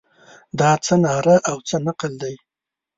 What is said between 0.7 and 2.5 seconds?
څه ناره او څه نقل دی.